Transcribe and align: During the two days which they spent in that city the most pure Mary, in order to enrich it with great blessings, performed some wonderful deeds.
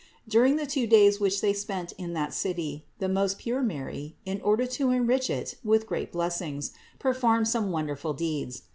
During 0.27 0.55
the 0.55 0.65
two 0.65 0.87
days 0.87 1.19
which 1.19 1.41
they 1.41 1.53
spent 1.53 1.91
in 1.91 2.13
that 2.13 2.33
city 2.33 2.85
the 2.97 3.07
most 3.07 3.37
pure 3.37 3.61
Mary, 3.61 4.15
in 4.25 4.41
order 4.41 4.65
to 4.65 4.89
enrich 4.89 5.29
it 5.29 5.57
with 5.63 5.85
great 5.85 6.11
blessings, 6.11 6.71
performed 6.97 7.47
some 7.47 7.69
wonderful 7.69 8.13
deeds. 8.13 8.63